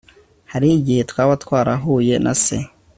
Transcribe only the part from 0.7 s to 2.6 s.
igihe twaba twarahuye se